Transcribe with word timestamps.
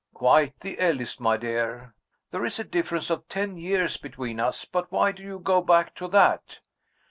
"Quite 0.15 0.61
the 0.61 0.79
eldest, 0.79 1.19
my 1.21 1.37
dear. 1.37 1.93
There 2.31 2.43
is 2.43 2.57
a 2.57 2.63
difference 2.63 3.11
of 3.11 3.27
ten 3.29 3.55
years 3.55 3.97
between 3.97 4.39
us. 4.39 4.65
But 4.65 4.91
why 4.91 5.11
do 5.11 5.21
you 5.21 5.37
go 5.37 5.61
back 5.61 5.93
to 5.97 6.07
that?" 6.07 6.59